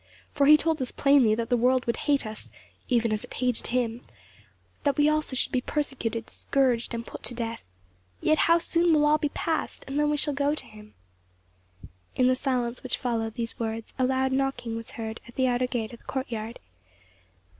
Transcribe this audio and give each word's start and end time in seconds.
for 0.33 0.47
he 0.47 0.57
told 0.57 0.81
us 0.81 0.89
plainly 0.89 1.35
that 1.35 1.49
the 1.49 1.55
world 1.55 1.85
would 1.85 1.95
hate 2.07 2.25
us, 2.25 2.49
even 2.89 3.11
as 3.13 3.23
it 3.23 3.31
hated 3.35 3.67
him; 3.67 4.03
that 4.81 4.97
we 4.97 5.07
also 5.07 5.35
should 5.35 5.51
be 5.51 5.61
persecuted, 5.61 6.27
scourged, 6.27 6.95
and 6.95 7.05
put 7.05 7.21
to 7.21 7.35
death. 7.35 7.61
Yet 8.19 8.39
how 8.49 8.57
soon 8.57 8.95
will 8.95 9.05
all 9.05 9.19
be 9.19 9.29
past, 9.29 9.85
and 9.87 9.99
then 9.99 10.09
we 10.09 10.17
shall 10.17 10.33
go 10.33 10.55
to 10.55 10.65
him." 10.65 10.95
In 12.15 12.25
the 12.25 12.35
silence 12.35 12.81
which 12.81 12.97
followed 12.97 13.35
these 13.35 13.59
words 13.59 13.93
a 13.99 14.03
loud 14.03 14.31
knocking 14.31 14.75
was 14.75 14.89
heard 14.97 15.21
at 15.27 15.35
the 15.35 15.45
outer 15.45 15.67
gate 15.67 15.93
of 15.93 15.99
the 15.99 16.05
courtyard. 16.05 16.57